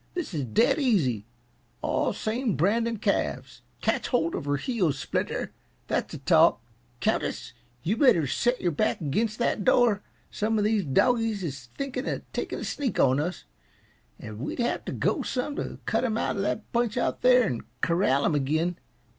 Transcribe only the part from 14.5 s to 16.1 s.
have t' go some, to cut